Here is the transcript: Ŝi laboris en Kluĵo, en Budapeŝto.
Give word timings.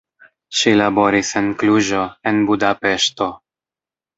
Ŝi 0.59 0.71
laboris 0.79 1.29
en 1.41 1.51
Kluĵo, 1.63 2.01
en 2.33 2.41
Budapeŝto. 2.51 3.29